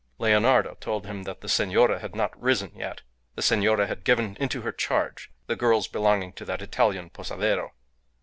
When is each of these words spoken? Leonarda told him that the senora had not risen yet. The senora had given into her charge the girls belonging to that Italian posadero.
Leonarda 0.17 0.75
told 0.79 1.05
him 1.05 1.21
that 1.25 1.41
the 1.41 1.47
senora 1.47 1.99
had 1.99 2.15
not 2.15 2.35
risen 2.41 2.71
yet. 2.75 3.03
The 3.35 3.43
senora 3.43 3.85
had 3.85 4.03
given 4.03 4.35
into 4.39 4.61
her 4.61 4.71
charge 4.71 5.29
the 5.45 5.55
girls 5.55 5.87
belonging 5.87 6.33
to 6.33 6.45
that 6.45 6.59
Italian 6.63 7.11
posadero. 7.11 7.73